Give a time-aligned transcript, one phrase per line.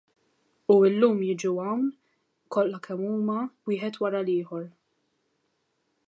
[0.71, 1.83] U llum jiġu hawn,
[2.55, 3.35] kollha kemm huma,
[3.71, 4.65] wieħed wara l-ieħor.